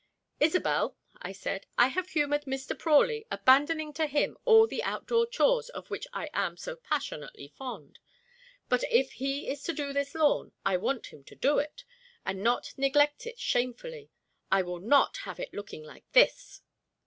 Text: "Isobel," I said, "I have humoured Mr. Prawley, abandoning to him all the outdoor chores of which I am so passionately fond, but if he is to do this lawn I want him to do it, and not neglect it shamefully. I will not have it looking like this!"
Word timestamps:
"Isobel," 0.41 0.97
I 1.21 1.31
said, 1.31 1.67
"I 1.77 1.89
have 1.89 2.09
humoured 2.09 2.45
Mr. 2.45 2.75
Prawley, 2.75 3.27
abandoning 3.29 3.93
to 3.93 4.07
him 4.07 4.35
all 4.45 4.65
the 4.65 4.81
outdoor 4.81 5.27
chores 5.27 5.69
of 5.69 5.91
which 5.91 6.07
I 6.11 6.27
am 6.33 6.57
so 6.57 6.75
passionately 6.75 7.49
fond, 7.55 7.99
but 8.67 8.83
if 8.89 9.11
he 9.11 9.47
is 9.47 9.61
to 9.65 9.73
do 9.73 9.93
this 9.93 10.15
lawn 10.15 10.53
I 10.65 10.75
want 10.77 11.13
him 11.13 11.23
to 11.25 11.35
do 11.35 11.59
it, 11.59 11.83
and 12.25 12.41
not 12.43 12.73
neglect 12.77 13.27
it 13.27 13.37
shamefully. 13.39 14.09
I 14.51 14.63
will 14.63 14.79
not 14.79 15.17
have 15.17 15.39
it 15.39 15.53
looking 15.53 15.83
like 15.83 16.11
this!" 16.13 16.61